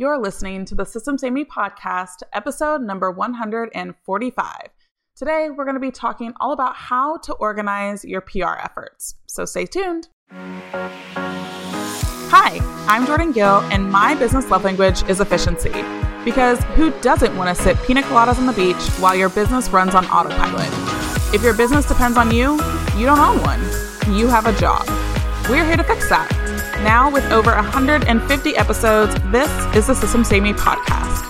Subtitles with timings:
[0.00, 4.68] You're listening to the Systems Me podcast, episode number 145.
[5.16, 9.16] Today, we're going to be talking all about how to organize your PR efforts.
[9.26, 10.06] So stay tuned.
[12.30, 15.72] Hi, I'm Jordan Gill, and my business love language is efficiency.
[16.24, 19.96] Because who doesn't want to sip pina coladas on the beach while your business runs
[19.96, 20.68] on autopilot?
[21.34, 22.52] If your business depends on you,
[22.96, 23.60] you don't own one.
[24.16, 24.86] You have a job.
[25.50, 26.47] We're here to fix that.
[26.84, 31.28] Now, with over 150 episodes, this is the System Saved Me podcast.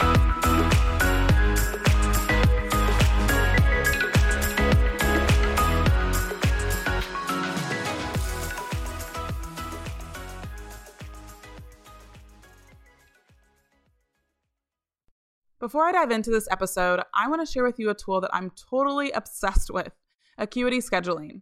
[15.59, 18.35] Before I dive into this episode, I want to share with you a tool that
[18.35, 19.93] I'm totally obsessed with
[20.39, 21.41] Acuity Scheduling.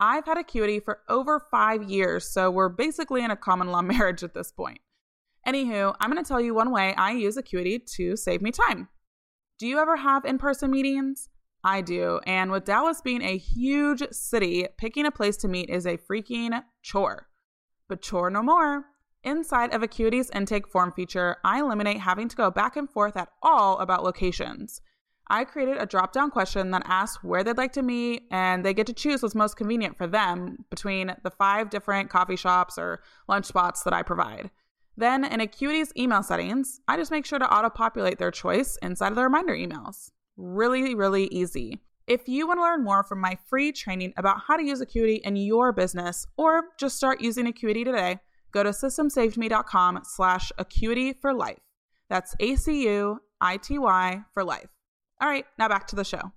[0.00, 4.22] I've had Acuity for over five years, so we're basically in a common law marriage
[4.22, 4.80] at this point.
[5.46, 8.88] Anywho, I'm going to tell you one way I use Acuity to save me time.
[9.58, 11.28] Do you ever have in person meetings?
[11.64, 15.86] I do, and with Dallas being a huge city, picking a place to meet is
[15.86, 17.28] a freaking chore.
[17.88, 18.84] But chore no more.
[19.24, 23.30] Inside of Acuity's intake form feature, I eliminate having to go back and forth at
[23.42, 24.80] all about locations.
[25.30, 28.72] I created a drop down question that asks where they'd like to meet, and they
[28.72, 33.02] get to choose what's most convenient for them between the five different coffee shops or
[33.28, 34.50] lunch spots that I provide.
[34.96, 39.10] Then, in Acuity's email settings, I just make sure to auto populate their choice inside
[39.12, 40.10] of the reminder emails.
[40.36, 41.78] Really, really easy.
[42.06, 45.16] If you want to learn more from my free training about how to use Acuity
[45.16, 48.18] in your business, or just start using Acuity today,
[48.50, 51.60] go to systemsavedme.com slash acuity for life.
[52.08, 54.77] That's A-C-U-I-T-Y for life.
[55.20, 56.32] All right, now back to the show.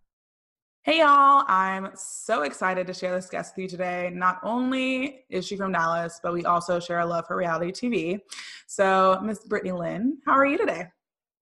[0.84, 1.46] Hey, y'all.
[1.48, 4.10] I'm so excited to share this guest with you today.
[4.12, 8.20] Not only is she from Dallas, but we also share a love for reality TV.
[8.66, 10.88] So, Miss Brittney Lynn, how are you today?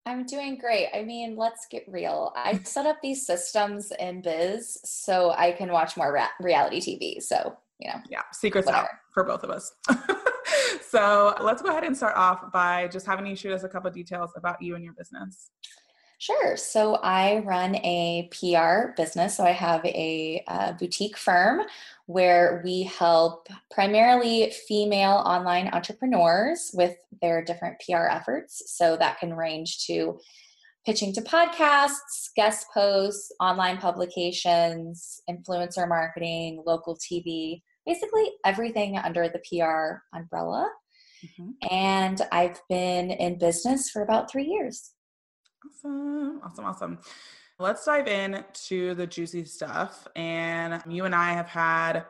[0.06, 0.90] I'm doing great.
[0.94, 2.34] I mean, let's get real.
[2.36, 7.23] I set up these systems in biz so I can watch more ra- reality TV.
[7.23, 8.02] So, you know.
[8.10, 8.88] Yeah, secrets whatever.
[8.88, 9.71] out for both of us.
[10.89, 13.89] so, let's go ahead and start off by just having you shoot us a couple
[13.92, 15.52] details about you and your business.
[16.20, 16.58] Sure.
[16.58, 19.38] So I run a PR business.
[19.38, 21.62] So I have a, a, boutique firm
[22.08, 28.64] where we help primarily female online entrepreneurs with their different PR efforts.
[28.78, 30.20] So that can range to
[30.86, 39.40] pitching to podcasts, guest posts, online publications, influencer marketing, local TV, basically everything under the
[39.40, 40.70] PR umbrella.
[41.24, 41.74] Mm-hmm.
[41.74, 44.92] And I've been in business for about three years.
[45.65, 46.42] Awesome.
[46.43, 46.65] Awesome.
[46.65, 46.99] Awesome.
[47.59, 50.08] Let's dive in to the juicy stuff.
[50.15, 52.05] And you and I have had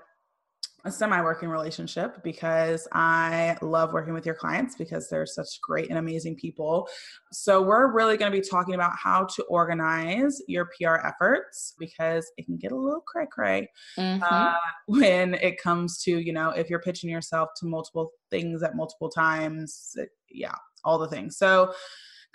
[0.86, 5.90] a semi working relationship because I love working with your clients because they're such great
[5.90, 6.88] and amazing people.
[7.32, 12.32] So, we're really going to be talking about how to organize your PR efforts because
[12.38, 14.24] it can get a little cray cray mm-hmm.
[14.24, 14.54] uh,
[14.88, 19.10] when it comes to, you know, if you're pitching yourself to multiple things at multiple
[19.10, 19.92] times.
[19.96, 20.56] It, yeah,
[20.86, 21.38] all the things.
[21.38, 21.74] So,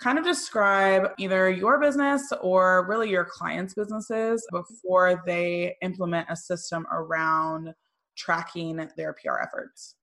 [0.01, 6.35] kind of describe either your business or really your clients' businesses before they implement a
[6.35, 7.73] system around
[8.17, 9.95] tracking their PR efforts.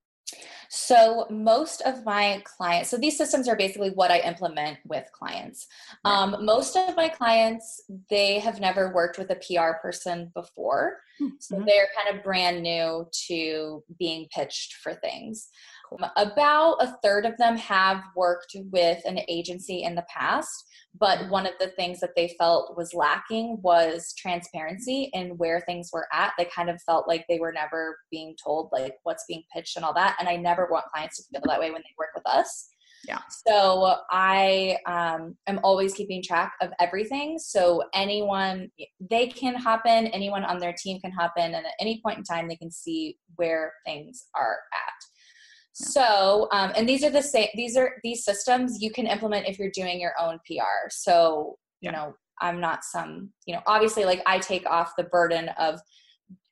[0.70, 5.66] So, most of my clients, so these systems are basically what I implement with clients.
[6.06, 11.00] Um, most of my clients, they have never worked with a PR person before.
[11.18, 11.66] Hmm, so, mm-hmm.
[11.66, 15.48] they're kind of brand new to being pitched for things.
[16.16, 20.64] About a third of them have worked with an agency in the past,
[20.98, 21.30] but mm-hmm.
[21.30, 26.06] one of the things that they felt was lacking was transparency in where things were
[26.12, 26.32] at.
[26.38, 29.84] They kind of felt like they were never being told like what's being pitched and
[29.84, 30.16] all that.
[30.18, 32.68] And I never want clients to feel that way when they work with us.
[33.06, 33.18] Yeah.
[33.46, 37.38] So I um, am always keeping track of everything.
[37.38, 38.70] So anyone,
[39.00, 42.18] they can hop in, anyone on their team can hop in, and at any point
[42.18, 45.11] in time, they can see where things are at.
[45.72, 49.58] So, um, and these are the same, these are these systems you can implement if
[49.58, 50.88] you're doing your own PR.
[50.90, 51.92] So, you yeah.
[51.92, 55.80] know, I'm not some, you know, obviously like I take off the burden of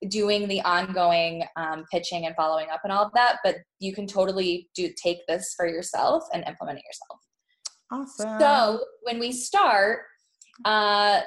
[0.08, 4.06] doing the ongoing um, pitching and following up and all of that, but you can
[4.06, 7.20] totally do take this for yourself and implement it yourself.
[7.92, 8.40] Awesome.
[8.40, 10.02] So when we start,
[10.64, 11.20] uh,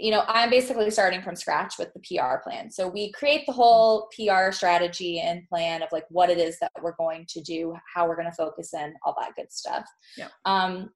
[0.00, 2.70] you know, I'm basically starting from scratch with the PR plan.
[2.70, 6.72] So we create the whole PR strategy and plan of like what it is that
[6.82, 9.84] we're going to do, how we're going to focus in, all that good stuff.
[10.16, 10.28] Yeah.
[10.46, 10.90] Um,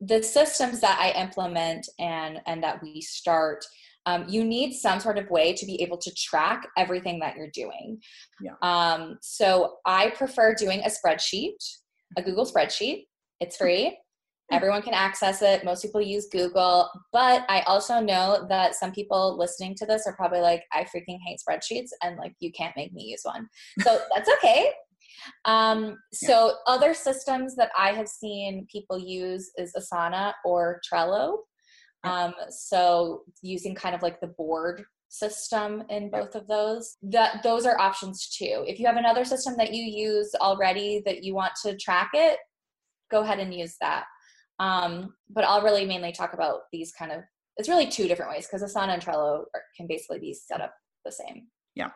[0.00, 3.64] the systems that I implement and and that we start,
[4.06, 7.50] um, you need some sort of way to be able to track everything that you're
[7.52, 8.00] doing.
[8.40, 8.54] Yeah.
[8.62, 11.56] Um, so I prefer doing a spreadsheet,
[12.16, 13.06] a Google spreadsheet.
[13.40, 13.98] It's free
[14.56, 15.64] Everyone can access it.
[15.64, 20.14] Most people use Google, but I also know that some people listening to this are
[20.14, 23.48] probably like, I freaking hate spreadsheets and like you can't make me use one.
[23.80, 24.70] So that's okay.
[25.44, 26.74] Um, so yeah.
[26.74, 31.38] other systems that I have seen people use is Asana or Trello.
[32.04, 37.66] Um, so using kind of like the board system in both of those that those
[37.66, 41.52] are options too if you have another system that you use already that you want
[41.62, 42.38] to track it
[43.10, 44.04] go ahead and use that
[44.58, 47.20] um, but i'll really mainly talk about these kind of
[47.56, 50.74] it's really two different ways because asana and trello are, can basically be set up
[51.04, 51.46] the same.
[51.74, 51.90] Yeah.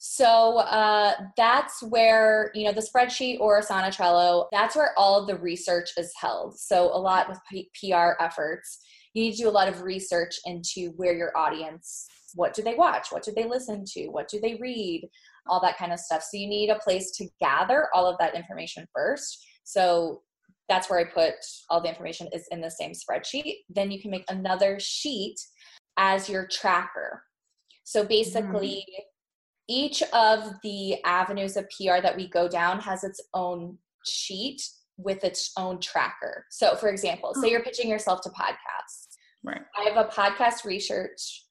[0.00, 5.26] So uh, that's where you know the spreadsheet or asana trello that's where all of
[5.26, 6.58] the research is held.
[6.58, 8.78] So a lot with P- pr efforts.
[9.14, 12.74] You need to do a lot of research into where your audience what do they
[12.74, 13.10] watch?
[13.10, 14.08] What do they listen to?
[14.08, 15.08] What do they read?
[15.48, 16.22] All that kind of stuff.
[16.22, 19.42] So you need a place to gather all of that information first.
[19.64, 20.20] So
[20.68, 21.34] that's where i put
[21.70, 25.36] all the information is in the same spreadsheet then you can make another sheet
[25.98, 27.22] as your tracker
[27.84, 29.02] so basically mm.
[29.68, 33.76] each of the avenues of pr that we go down has its own
[34.06, 34.62] sheet
[34.96, 37.52] with its own tracker so for example say hmm.
[37.52, 41.44] you're pitching yourself to podcasts right i have a podcast research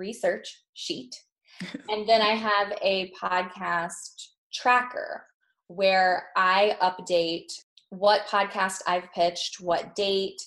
[0.00, 1.14] research sheet.
[1.88, 5.24] and then I have a podcast tracker
[5.68, 7.52] where I update
[7.90, 10.40] what podcast I've pitched, what date,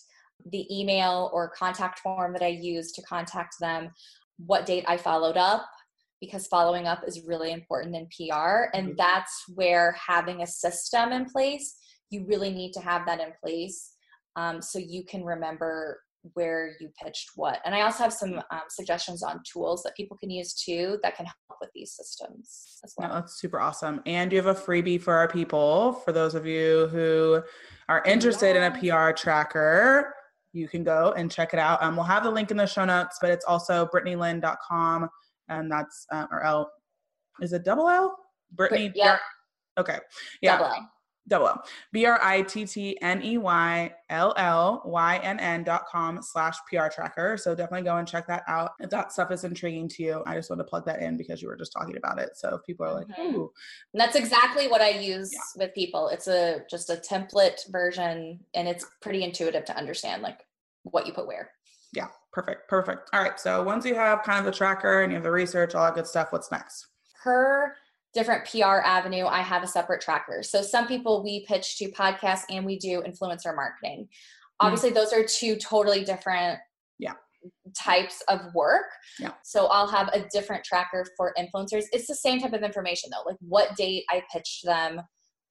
[0.52, 3.92] the email or contact form that I used to contact them,
[4.38, 5.66] what date I followed up,
[6.20, 8.66] because following up is really important in PR.
[8.74, 8.96] And mm-hmm.
[8.98, 11.76] that's where having a system in place,
[12.10, 13.94] you really need to have that in place
[14.36, 16.00] um, so you can remember
[16.34, 17.60] where you pitched what.
[17.66, 21.16] And I also have some um, suggestions on tools that people can use too that
[21.16, 23.10] can help with these systems as well.
[23.10, 24.02] Yeah, that's super awesome.
[24.06, 25.94] And you have a freebie for our people.
[26.06, 27.42] For those of you who
[27.90, 28.68] are interested yeah.
[28.68, 30.14] in a PR tracker,
[30.54, 31.84] you can go and check it out.
[31.84, 35.10] Um, we'll have the link in the show notes, but it's also brittneylynn.com.
[35.50, 36.72] And that's, um, or L,
[37.42, 38.18] is it double L?
[38.56, 38.92] Brittney.
[38.96, 39.18] yeah.
[39.78, 39.98] Okay.
[40.42, 40.78] Yeah.
[41.28, 41.70] Double L double L.
[41.92, 46.22] B R I T T N E Y L L Y N N dot com
[46.22, 47.38] slash PR tracker.
[47.38, 48.72] So definitely go and check that out.
[48.80, 51.42] If that stuff is intriguing to you, I just want to plug that in because
[51.42, 52.32] you were just talking about it.
[52.36, 53.36] So if people are like, mm-hmm.
[53.36, 53.52] ooh.
[53.94, 55.64] And that's exactly what I use yeah.
[55.64, 56.10] with people.
[56.10, 60.46] It's a just a template version and it's pretty intuitive to understand like
[60.84, 61.52] what you put where.
[61.94, 62.68] Yeah, perfect.
[62.68, 63.10] Perfect.
[63.14, 63.40] All right.
[63.40, 65.96] So once you have kind of the tracker and you have the research, all that
[65.96, 66.88] good stuff, what's next?
[67.24, 67.76] Per
[68.14, 70.44] different PR avenue, I have a separate tracker.
[70.44, 74.08] So some people we pitch to podcasts and we do influencer marketing.
[74.60, 74.68] Hmm.
[74.68, 74.96] Obviously, mm.
[74.96, 76.60] those are two totally different
[77.00, 77.14] yeah
[77.76, 78.86] types of work.
[79.20, 79.32] Yeah.
[79.44, 81.86] So I'll have a different tracker for influencers.
[81.92, 85.02] It's the same type of information though, like what date I pitched them,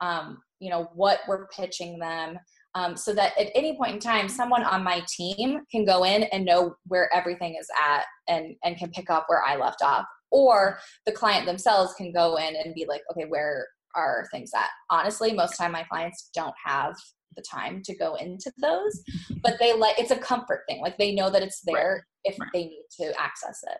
[0.00, 2.38] um, you know, what we're pitching them.
[2.74, 6.22] Um, so that at any point in time, someone on my team can go in
[6.24, 10.06] and know where everything is at and and can pick up where I left off
[10.32, 14.68] or the client themselves can go in and be like okay where are things at?
[14.90, 16.94] Honestly most time my clients don't have
[17.36, 19.02] the time to go into those
[19.42, 20.80] but they like it's a comfort thing.
[20.80, 22.32] Like they know that it's there right.
[22.32, 22.50] if right.
[22.52, 23.78] they need to access it.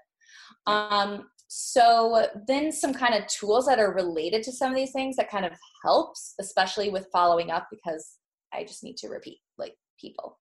[0.66, 5.16] Um so then some kind of tools that are related to some of these things
[5.16, 5.52] that kind of
[5.84, 8.16] helps especially with following up because
[8.54, 10.38] i just need to repeat like people.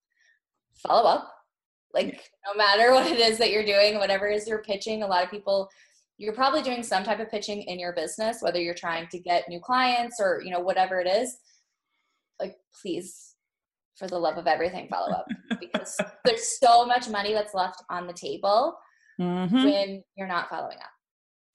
[0.76, 1.32] Follow up.
[1.94, 5.24] Like no matter what it is that you're doing whatever is you're pitching a lot
[5.24, 5.70] of people
[6.22, 9.50] you're probably doing some type of pitching in your business whether you're trying to get
[9.50, 11.38] new clients or you know whatever it is
[12.40, 13.32] like please
[14.02, 15.28] for the love of everything follow up.
[15.60, 18.78] Because there's so much money that's left on the table
[19.20, 19.64] mm-hmm.
[19.64, 20.92] when you're not following up.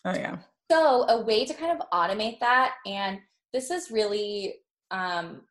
[0.05, 0.39] Oh yeah.
[0.71, 3.19] So a way to kind of automate that and
[3.53, 4.55] this is really
[4.91, 5.43] um,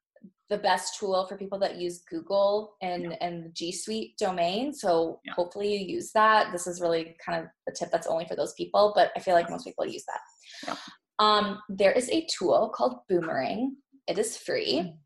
[0.49, 3.17] the best tool for people that use Google and yeah.
[3.21, 4.73] and G Suite domain.
[4.73, 5.33] So yeah.
[5.33, 6.51] hopefully you use that.
[6.51, 9.33] This is really kind of a tip that's only for those people, but I feel
[9.33, 10.19] like most people use that.
[10.67, 10.75] Yeah.
[11.17, 13.75] Um, there is a tool called Boomerang.
[14.07, 14.81] It is free.
[14.83, 14.97] Mm.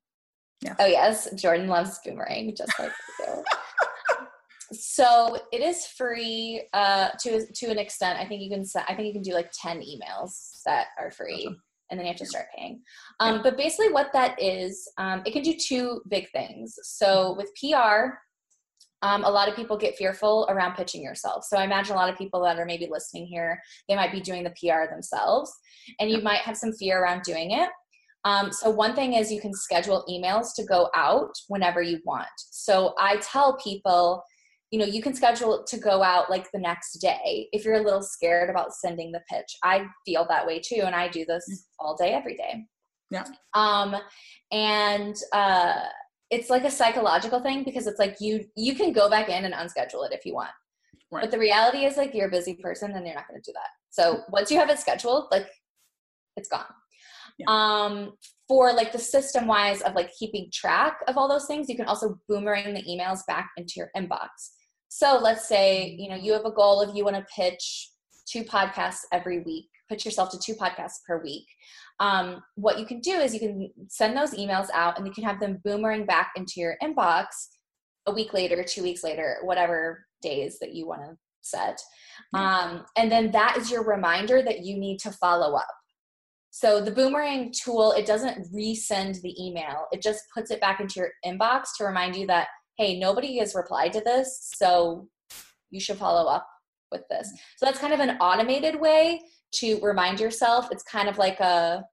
[0.61, 0.75] Yeah.
[0.79, 3.43] Oh yes, Jordan loves Boomerang just like you.
[4.73, 8.19] so it is free uh, to to an extent.
[8.19, 8.83] I think you can set.
[8.89, 11.45] I think you can do like ten emails that are free.
[11.47, 12.81] Awesome and then you have to start paying.
[13.19, 16.77] Um, but basically, what that is, um, it can do two big things.
[16.83, 18.15] So with PR,
[19.01, 21.45] um, a lot of people get fearful around pitching yourself.
[21.45, 24.19] So I imagine a lot of people that are maybe listening here, they might be
[24.19, 25.51] doing the PR themselves,
[25.99, 27.69] and you might have some fear around doing it.
[28.25, 32.27] Um, so one thing is you can schedule emails to go out whenever you want.
[32.37, 34.23] So I tell people
[34.71, 37.83] you know you can schedule to go out like the next day if you're a
[37.83, 41.45] little scared about sending the pitch i feel that way too and i do this
[41.51, 41.55] mm.
[41.79, 42.63] all day every day
[43.09, 43.95] yeah um
[44.51, 45.73] and uh
[46.29, 49.53] it's like a psychological thing because it's like you you can go back in and
[49.53, 50.51] unschedule it if you want.
[51.11, 51.21] Right.
[51.21, 53.53] But the reality is like you're a busy person and you're not going to do
[53.53, 53.69] that.
[53.89, 55.47] So once you have it scheduled, like
[56.37, 56.65] it's gone.
[57.39, 57.45] Yeah.
[57.47, 58.13] Um,
[58.47, 61.85] for like the system wise of like keeping track of all those things, you can
[61.85, 64.27] also boomerang the emails back into your inbox.
[64.89, 67.91] So let's say, you know, you have a goal of you want to pitch
[68.27, 71.45] two podcasts every week, pitch yourself to two podcasts per week.
[71.99, 75.23] Um, what you can do is you can send those emails out and you can
[75.23, 77.25] have them boomerang back into your inbox
[78.05, 81.79] a week later, two weeks later, whatever days that you want to set.
[82.33, 85.67] Um, and then that is your reminder that you need to follow up.
[86.51, 89.85] So the boomerang tool, it doesn't resend the email.
[89.91, 92.47] It just puts it back into your inbox to remind you that,
[92.79, 95.07] hey, nobody has replied to this, so
[95.69, 96.47] you should follow up
[96.91, 97.31] with this.
[97.57, 99.21] So that's kind of an automated way
[99.55, 100.69] to remind yourself.
[100.71, 101.83] It's kind of like a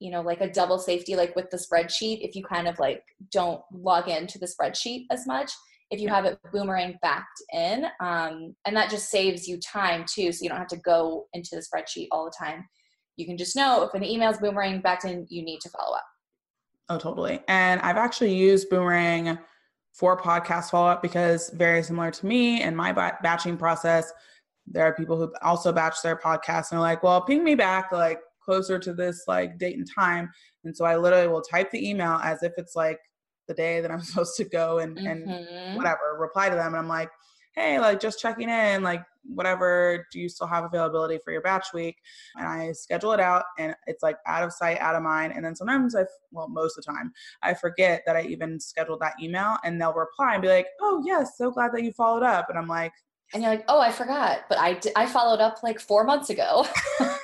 [0.00, 3.04] you know, like a double safety like with the spreadsheet if you kind of like
[3.30, 5.52] don't log into the spreadsheet as much
[5.92, 10.32] if you have it boomerang backed in um, and that just saves you time too
[10.32, 12.64] so you don't have to go into the spreadsheet all the time
[13.16, 16.04] you can just know if an email's boomerang back in, you need to follow up.
[16.88, 17.40] Oh, totally.
[17.48, 19.38] And I've actually used Boomerang
[19.92, 24.12] for podcast follow up because very similar to me and my batching process,
[24.66, 27.92] there are people who also batch their podcasts and are like, well, ping me back
[27.92, 30.30] like closer to this like date and time.
[30.64, 32.98] And so I literally will type the email as if it's like
[33.48, 35.06] the day that I'm supposed to go and, mm-hmm.
[35.06, 36.68] and whatever, reply to them.
[36.68, 37.10] And I'm like,
[37.54, 41.68] hey, like just checking in, like whatever, do you still have availability for your batch
[41.72, 41.96] week?
[42.36, 45.32] And I schedule it out and it's like out of sight, out of mind.
[45.34, 47.12] And then sometimes I, well, most of the time,
[47.42, 51.02] I forget that I even scheduled that email and they'll reply and be like, oh,
[51.06, 52.48] yes, so glad that you followed up.
[52.48, 52.92] And I'm like,
[53.34, 56.28] and you're like, oh, I forgot, but I, d- I followed up like four months
[56.28, 56.66] ago.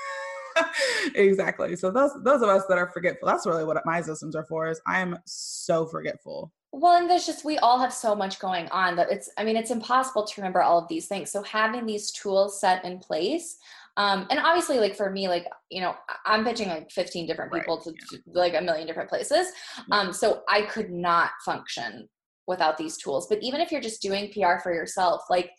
[1.15, 1.77] exactly.
[1.77, 4.69] So those those of us that are forgetful, that's really what my systems are for.
[4.69, 6.53] Is I am so forgetful.
[6.73, 9.57] Well, and there's just, we all have so much going on that it's, I mean,
[9.57, 11.33] it's impossible to remember all of these things.
[11.33, 13.57] So having these tools set in place,
[13.97, 17.83] um, and obviously, like for me, like, you know, I'm pitching like 15 different people
[17.85, 17.97] right.
[18.11, 19.49] to, to, like a million different places.
[19.91, 22.09] Um, so I could not function
[22.47, 23.27] without these tools.
[23.29, 25.51] But even if you're just doing PR for yourself, like,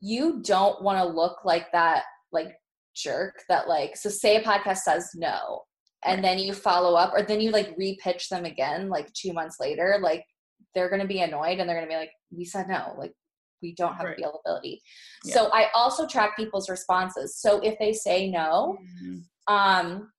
[0.00, 2.54] you don't want to look like that, like,
[2.94, 5.62] jerk that, like, so say a podcast says no,
[6.04, 9.56] and then you follow up or then you like repitch them again like two months
[9.58, 10.22] later like
[10.74, 13.12] they're to be annoyed and they're to be like, we said no, like
[13.62, 14.18] we don't have right.
[14.18, 14.82] availability.
[15.24, 15.34] Yeah.
[15.34, 17.36] So I also track people's responses.
[17.38, 19.54] So if they say no, mm-hmm.
[19.54, 20.10] um,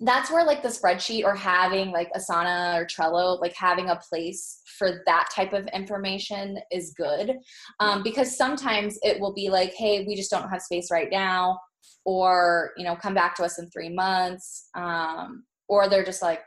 [0.00, 4.60] that's where like the spreadsheet or having like Asana or Trello, like having a place
[4.78, 7.36] for that type of information is good.
[7.80, 11.58] Um, because sometimes it will be like, hey, we just don't have space right now,
[12.04, 14.68] or you know, come back to us in three months.
[14.74, 16.40] Um, or they're just like,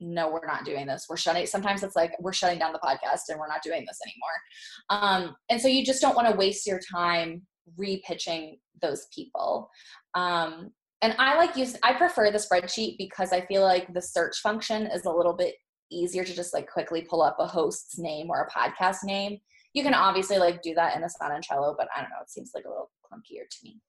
[0.00, 1.06] no we're not doing this.
[1.08, 3.98] We're shutting sometimes it's like we're shutting down the podcast and we're not doing this
[4.06, 5.28] anymore.
[5.28, 7.42] Um, and so you just don't want to waste your time
[7.78, 9.68] repitching those people.
[10.14, 10.70] Um,
[11.02, 14.86] and i like use i prefer the spreadsheet because i feel like the search function
[14.86, 15.54] is a little bit
[15.90, 19.38] easier to just like quickly pull up a host's name or a podcast name.
[19.74, 22.30] You can obviously like do that in asana and trello but i don't know it
[22.30, 23.80] seems like a little clunkier to me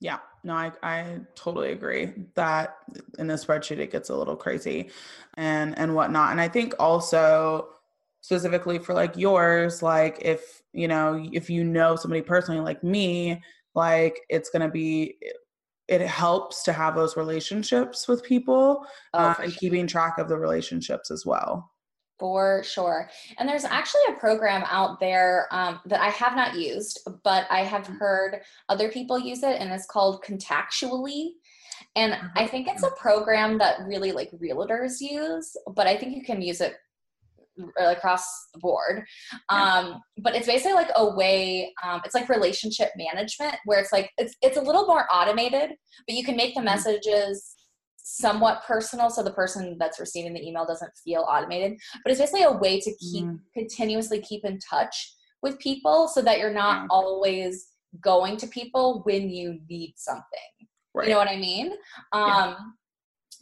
[0.00, 2.76] yeah, no, I, I totally agree that
[3.18, 4.90] in the spreadsheet it gets a little crazy
[5.34, 6.30] and and whatnot.
[6.30, 7.68] And I think also
[8.20, 13.42] specifically for like yours, like if you know, if you know somebody personally like me,
[13.74, 15.16] like it's gonna be
[15.88, 19.58] it helps to have those relationships with people oh, uh, and sure.
[19.58, 21.70] keeping track of the relationships as well.
[22.18, 23.08] For sure.
[23.38, 27.60] And there's actually a program out there um, that I have not used, but I
[27.62, 27.98] have mm.
[27.98, 31.30] heard other people use it, and it's called Contactually.
[31.94, 36.22] And I think it's a program that really like realtors use, but I think you
[36.22, 36.74] can use it
[37.78, 39.04] across the board.
[39.48, 44.10] Um, but it's basically like a way, um, it's like relationship management where it's like,
[44.16, 45.70] it's, it's a little more automated,
[46.06, 46.66] but you can make the mm-hmm.
[46.66, 47.54] messages
[48.10, 52.42] somewhat personal so the person that's receiving the email doesn't feel automated but it's basically
[52.42, 53.38] a way to keep mm.
[53.52, 56.86] continuously keep in touch with people so that you're not yeah.
[56.88, 57.66] always
[58.00, 60.24] going to people when you need something
[60.94, 61.06] right.
[61.06, 61.72] you know what i mean
[62.12, 62.56] um yeah.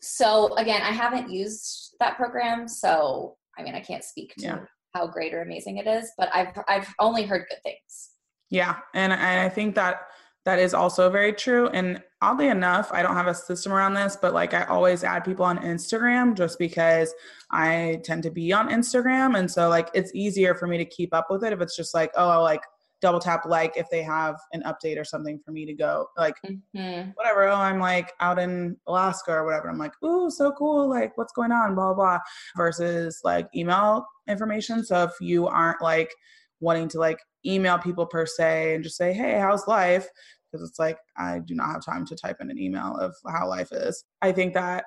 [0.00, 4.58] so again i haven't used that program so i mean i can't speak to yeah.
[4.94, 8.10] how great or amazing it is but i've i've only heard good things
[8.50, 10.00] yeah and, and i think that
[10.46, 11.68] that is also very true.
[11.70, 15.24] And oddly enough, I don't have a system around this, but like I always add
[15.24, 17.12] people on Instagram just because
[17.50, 19.36] I tend to be on Instagram.
[19.38, 21.92] And so like it's easier for me to keep up with it if it's just
[21.94, 22.62] like, oh, I'll like
[23.02, 26.36] double tap like if they have an update or something for me to go like
[26.74, 27.12] Mhm.
[27.16, 27.48] whatever.
[27.48, 29.68] Oh, I'm like out in Alaska or whatever.
[29.68, 30.88] I'm like, ooh, so cool.
[30.88, 31.74] Like, what's going on?
[31.74, 32.18] Blah, blah, blah.
[32.56, 34.84] Versus like email information.
[34.84, 36.14] So if you aren't like
[36.60, 40.08] wanting to like email people per se and just say, hey, how's life?
[40.56, 43.48] Because it's like, I do not have time to type in an email of how
[43.48, 44.04] life is.
[44.22, 44.84] I think that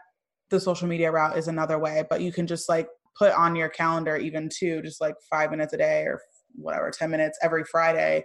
[0.50, 3.70] the social media route is another way, but you can just like put on your
[3.70, 6.22] calendar even too, just like five minutes a day or
[6.56, 8.24] whatever, 10 minutes every Friday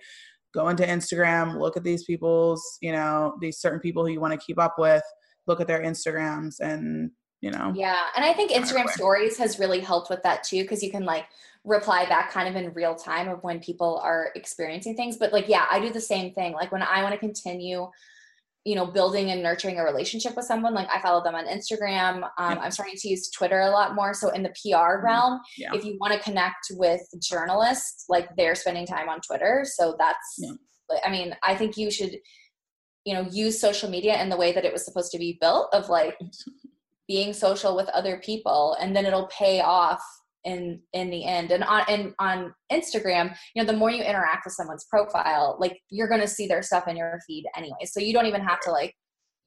[0.54, 4.32] go into Instagram, look at these people's, you know, these certain people who you want
[4.32, 5.02] to keep up with,
[5.46, 7.10] look at their Instagrams and,
[7.44, 7.72] you know.
[7.76, 8.00] Yeah.
[8.16, 11.26] And I think Instagram stories has really helped with that too, because you can like
[11.64, 15.18] reply back kind of in real time of when people are experiencing things.
[15.18, 16.54] But like, yeah, I do the same thing.
[16.54, 17.90] Like when I want to continue,
[18.64, 22.26] you know, building and nurturing a relationship with someone, like I follow them on Instagram.
[22.38, 22.58] Um, Yep.
[22.62, 24.14] I'm starting to use Twitter a lot more.
[24.14, 25.04] So in the PR Mhm.
[25.04, 25.74] realm, Yeah.
[25.74, 29.66] if you want to connect with journalists, like they're spending time on Twitter.
[29.66, 30.52] So that's, Yeah.
[31.04, 32.18] I mean, I think you should,
[33.04, 35.68] you know, use social media in the way that it was supposed to be built
[35.74, 36.16] of like
[37.08, 40.02] being social with other people and then it'll pay off
[40.44, 44.44] in in the end and on and on instagram you know the more you interact
[44.44, 47.98] with someone's profile like you're going to see their stuff in your feed anyway so
[47.98, 48.94] you don't even have to like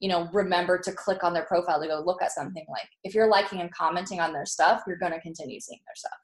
[0.00, 3.14] you know remember to click on their profile to go look at something like if
[3.14, 6.18] you're liking and commenting on their stuff you're going to continue seeing their stuff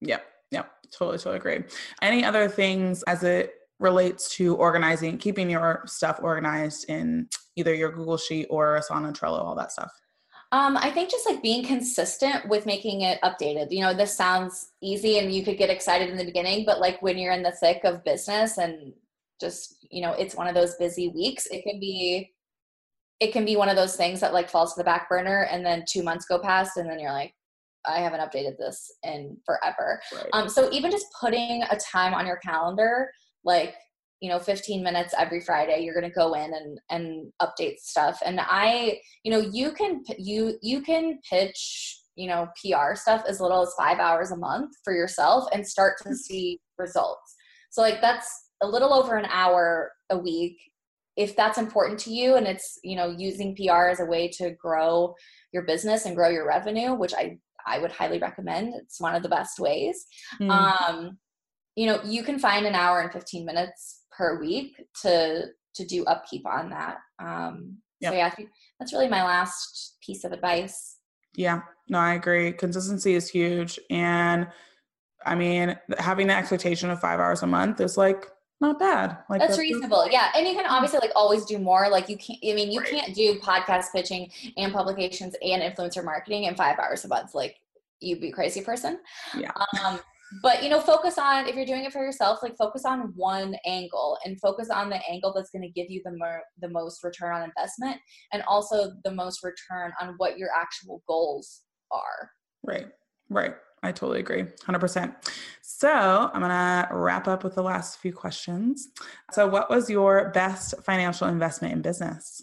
[0.00, 0.24] Yep.
[0.52, 0.70] Yep.
[0.96, 1.64] Totally, totally agree.
[2.02, 7.92] Any other things as it relates to organizing, keeping your stuff organized in either your
[7.92, 9.90] Google Sheet or Asana, Trello, all that stuff?
[10.56, 13.70] Um, I think just like being consistent with making it updated.
[13.70, 17.02] You know, this sounds easy and you could get excited in the beginning, but like
[17.02, 18.94] when you're in the thick of business and
[19.38, 22.32] just, you know, it's one of those busy weeks, it can be
[23.20, 25.64] it can be one of those things that like falls to the back burner and
[25.64, 27.34] then 2 months go past and then you're like
[27.86, 30.00] I haven't updated this in forever.
[30.14, 30.26] Right.
[30.32, 33.10] Um, so even just putting a time on your calendar,
[33.44, 33.74] like
[34.20, 38.20] you know, 15 minutes every Friday, you're going to go in and and update stuff.
[38.24, 43.40] And I, you know, you can you you can pitch you know PR stuff as
[43.40, 47.34] little as five hours a month for yourself and start to see results.
[47.70, 48.28] So like that's
[48.62, 50.56] a little over an hour a week.
[51.16, 54.50] If that's important to you and it's you know using PR as a way to
[54.52, 55.14] grow
[55.52, 58.74] your business and grow your revenue, which I I would highly recommend.
[58.74, 60.06] It's one of the best ways.
[60.40, 60.50] Mm.
[60.50, 61.18] Um,
[61.74, 66.04] you know, you can find an hour and 15 minutes per week to to do
[66.04, 66.98] upkeep on that.
[67.18, 68.12] Um, Yep.
[68.12, 70.98] So yeah, I think that's really my last piece of advice.
[71.34, 72.52] Yeah, no, I agree.
[72.52, 73.78] Consistency is huge.
[73.90, 74.48] And
[75.24, 78.26] I mean, having the expectation of five hours a month is like
[78.60, 79.18] not bad.
[79.28, 80.08] Like That's reasonable.
[80.10, 80.30] Yeah.
[80.36, 81.88] And you can obviously like always do more.
[81.90, 82.90] Like you can't I mean, you Right.
[82.90, 87.34] can't do podcast pitching and publications and influencer marketing in five hours a month.
[87.34, 87.56] Like
[88.00, 88.98] you'd be a crazy person.
[89.36, 89.52] Yeah.
[89.82, 90.00] Um,
[90.42, 93.56] but you know, focus on if you're doing it for yourself, like focus on one
[93.64, 97.02] angle and focus on the angle that's going to give you the more the most
[97.04, 98.00] return on investment
[98.32, 102.30] and also the most return on what your actual goals are.
[102.62, 102.86] Right,
[103.30, 103.54] right.
[103.82, 104.42] I totally agree.
[104.42, 105.14] 100%.
[105.62, 108.88] So I'm going to wrap up with the last few questions.
[109.32, 112.42] So, what was your best financial investment in business?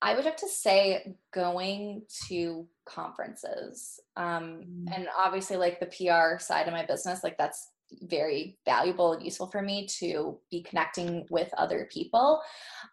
[0.00, 3.98] I would have to say going to conferences.
[4.16, 4.94] Um, Mm.
[4.96, 7.70] and obviously, like the PR side of my business, like that's
[8.02, 12.40] very valuable and useful for me to be connecting with other people.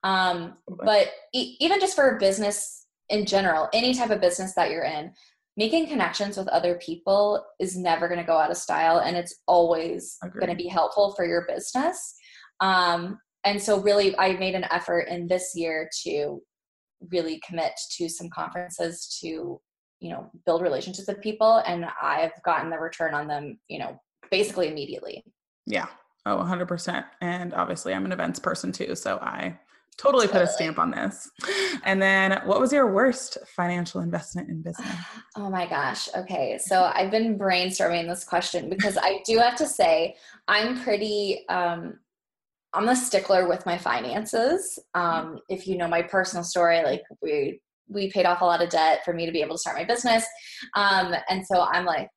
[0.03, 4.85] Um, but e- even just for business in general, any type of business that you're
[4.85, 5.13] in,
[5.57, 9.35] making connections with other people is never going to go out of style and it's
[9.47, 12.15] always going to be helpful for your business.
[12.61, 16.41] Um, and so, really, I made an effort in this year to
[17.11, 19.59] really commit to some conferences to
[19.99, 23.99] you know build relationships with people and i've gotten the return on them you know
[24.31, 25.23] basically immediately
[25.65, 25.87] Yeah.
[26.27, 27.05] Oh, 100%.
[27.21, 28.95] And obviously, I'm an events person too.
[28.95, 29.59] So, I
[29.97, 31.29] totally put a stamp on this.
[31.83, 34.87] And then, what was your worst financial investment in business?
[35.37, 39.67] oh my gosh okay so i've been brainstorming this question because i do have to
[39.67, 40.15] say
[40.47, 41.99] i'm pretty um
[42.75, 44.77] i'm a stickler with my finances.
[44.93, 48.69] Um if you know my personal story like we we paid off a lot of
[48.69, 50.25] debt for me to be able to start my business.
[50.75, 52.09] Um and so i'm like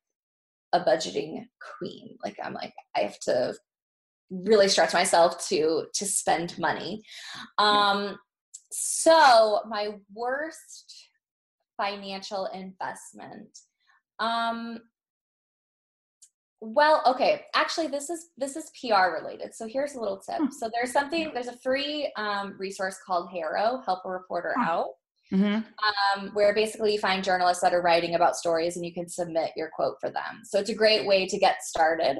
[0.73, 1.45] a budgeting
[1.77, 2.17] queen.
[2.23, 3.53] Like i'm like i have to
[4.29, 7.01] really stretch myself to to spend money.
[7.57, 8.17] Um
[8.71, 11.09] so my worst
[11.77, 13.57] financial investment
[14.19, 14.79] um
[16.61, 20.51] well okay actually this is this is pr related so here's a little tip Hmm.
[20.51, 24.71] so there's something there's a free um, resource called HARO help a reporter Huh.
[24.71, 24.87] out
[25.31, 26.19] mm-hmm.
[26.19, 29.51] um, where basically you find journalists that are writing about stories and you can submit
[29.55, 30.41] your quote for them.
[30.43, 32.17] So it's a great way to get started.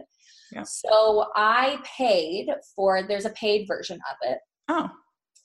[0.52, 0.64] Yeah.
[0.64, 4.40] So I paid for there's a paid version of it.
[4.68, 4.90] Oh.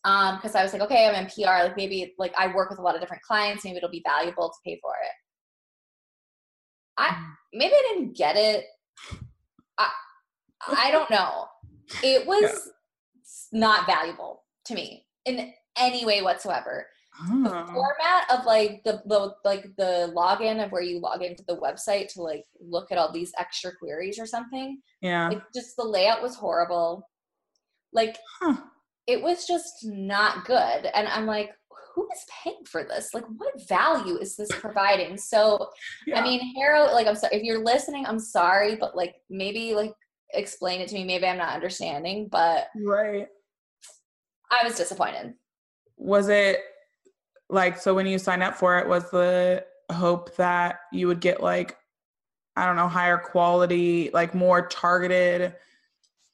[0.05, 2.79] Um, because I was like, okay, I'm in PR, like maybe like I work with
[2.79, 5.13] a lot of different clients, maybe it'll be valuable to pay for it.
[6.99, 7.25] I mm.
[7.55, 8.67] maybe I didn't get it.
[9.79, 9.91] I
[10.67, 11.47] I don't know.
[12.03, 12.43] It was
[13.53, 13.61] yeah.
[13.61, 16.87] not valuable to me in any way whatsoever.
[17.29, 17.67] The ah.
[17.67, 22.13] format of like the, the like the login of where you log into the website
[22.15, 24.81] to like look at all these extra queries or something.
[25.01, 25.29] Yeah.
[25.29, 27.09] Like just the layout was horrible.
[27.93, 28.57] Like huh.
[29.07, 30.87] it was just not good.
[30.93, 31.51] And I'm like,
[31.95, 33.15] who is paying for this?
[33.15, 35.17] Like, what value is this providing?
[35.17, 35.71] So,
[36.07, 36.21] yeah.
[36.21, 38.05] I mean, HARO, like, I'm sorry if you're listening.
[38.07, 39.93] I'm sorry, but like, maybe like
[40.33, 41.05] explain it to me.
[41.05, 43.29] Maybe I'm not understanding, but right.
[44.51, 45.35] I was disappointed.
[45.97, 46.61] Was it
[47.49, 48.89] like so when you signed up for it?
[48.89, 51.77] Was the hope that you would get like
[52.57, 55.55] I don't know higher quality, like more targeted?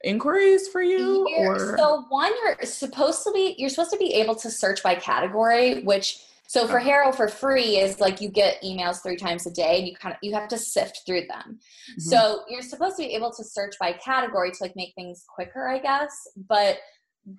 [0.03, 1.77] Inquiries for you or?
[1.77, 5.83] so one you're supposed to be you're supposed to be able to search by category
[5.83, 9.79] which so for HARO for free is like you get emails three times a day
[9.79, 11.61] and you kind of you have to sift through them.
[11.61, 12.01] Mm-hmm.
[12.01, 15.69] So you're supposed to be able to search by category to like make things quicker,
[15.69, 16.27] I guess.
[16.49, 16.79] But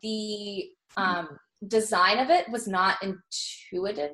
[0.02, 4.12] the um, design of it was not intuitive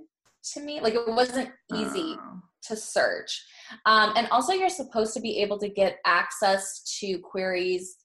[0.53, 0.81] to me.
[0.81, 2.41] Like it wasn't easy oh.
[2.63, 3.45] to search.
[3.86, 7.97] Um, and also you're supposed to be able to get access to queries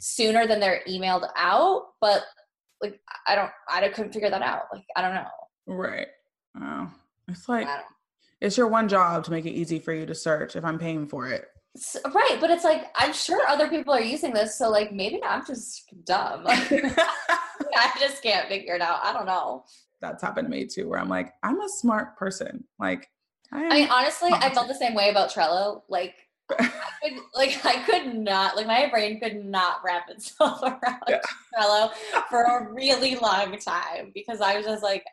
[0.00, 2.24] sooner than they're emailed out, but
[2.82, 4.62] like I don't I couldn't figure that out.
[4.72, 5.28] Like I don't know.
[5.66, 6.08] Right.
[6.60, 6.90] Oh.
[7.28, 7.68] It's like
[8.40, 11.06] it's your one job to make it easy for you to search if I'm paying
[11.06, 11.46] for it.
[11.76, 15.22] So, right, but it's like I'm sure other people are using this, so like maybe
[15.22, 16.44] I'm just dumb.
[16.46, 18.98] I just can't figure it out.
[19.04, 19.64] I don't know.
[20.00, 22.64] That's happened to me too, where I'm like, I'm a smart person.
[22.80, 23.06] Like,
[23.52, 25.82] I, I mean, honestly, I felt the same way about Trello.
[25.88, 26.16] Like,
[26.58, 31.20] could, like I could not like my brain could not wrap itself around yeah.
[31.58, 31.92] Trello
[32.28, 35.04] for a really long time because I was just like,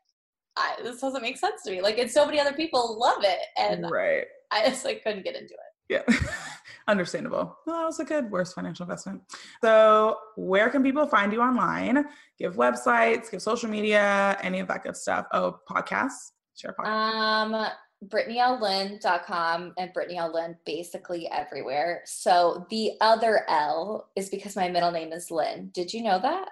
[0.55, 1.81] I, this doesn't make sense to me.
[1.81, 5.35] Like, and so many other people love it, and right, I just like couldn't get
[5.35, 5.59] into it.
[5.89, 6.03] Yeah,
[6.87, 7.57] understandable.
[7.65, 9.21] Well, that was a good worst financial investment.
[9.63, 12.05] So, where can people find you online?
[12.37, 15.27] Give websites, give social media, any of that good stuff.
[15.31, 16.31] Oh, podcasts.
[16.55, 16.85] Share podcasts.
[16.87, 17.67] Um,
[18.05, 20.33] BrittneyLLynn.com and Brittney L.
[20.33, 22.03] Lynn basically everywhere.
[22.05, 25.71] So the other L is because my middle name is Lynn.
[25.73, 26.49] Did you know that?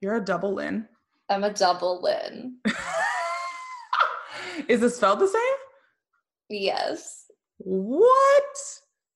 [0.00, 0.86] You're a double Lynn.
[1.28, 2.56] I'm a double Lynn.
[4.68, 5.42] is it spelled the same?
[6.48, 7.26] Yes.
[7.58, 8.56] What?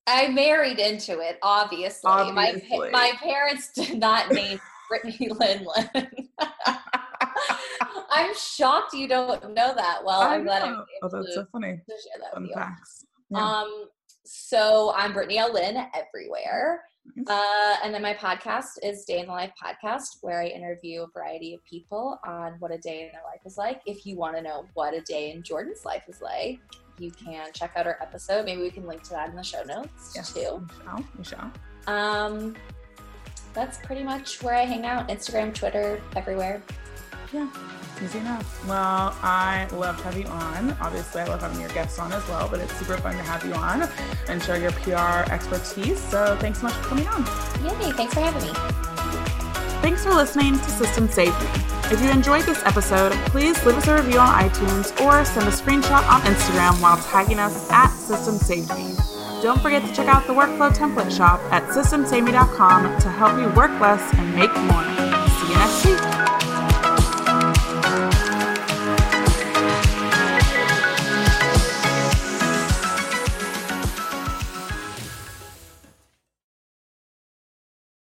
[0.07, 2.11] I married into it, obviously.
[2.11, 2.79] obviously.
[2.79, 6.29] My, my parents did not name Brittney Lynn Lynn.
[8.15, 10.01] I'm shocked you don't know that.
[10.05, 11.73] Well, I am glad I'm able oh, that's to, so funny.
[11.73, 12.57] to share that Fun with you.
[12.57, 13.05] Facts.
[13.31, 13.39] Yeah.
[13.39, 13.87] Um,
[14.25, 15.53] so I'm Brittney L.
[15.53, 16.83] Lynn everywhere.
[17.27, 21.07] Uh, and then my podcast is Day in the Life podcast, where I interview a
[21.13, 23.83] variety of people on what a day in their life is like.
[23.85, 26.61] If you want to know what a day in Jordan's life is like,
[26.99, 28.47] you can check out our episode.
[28.47, 30.67] Maybe we can link to that in the show notes yes, too.
[30.67, 31.05] We shall.
[31.19, 31.53] We shall.
[31.87, 32.57] Um,
[33.53, 36.63] that's pretty much where I hang out Instagram, Twitter, everywhere.
[37.35, 37.49] Yeah,
[38.01, 38.65] easy enough.
[38.69, 40.71] Well, I love to have you on.
[40.81, 43.45] Obviously, I love having your guests on as well, but it's super fun to have
[43.45, 43.89] you on
[44.29, 45.99] and share your PR expertise.
[45.99, 47.23] So thanks so much for coming on.
[47.65, 48.55] Yay, thanks for having me.
[49.83, 51.49] Thanks for listening to System Saved Me.
[51.91, 55.51] If you enjoyed this episode, please leave us a review on iTunes or send a
[55.51, 58.95] screenshot on Instagram while tagging us at System Saved Me.
[59.43, 63.73] Don't forget to check out the workflow template shop at systemsaveme.com to help you work
[63.81, 64.85] less and make more.
[65.41, 66.54] See you next week.